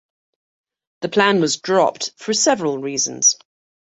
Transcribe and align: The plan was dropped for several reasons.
The 1.01 1.09
plan 1.09 1.41
was 1.41 1.57
dropped 1.57 2.13
for 2.17 2.33
several 2.33 2.79
reasons. 2.79 3.37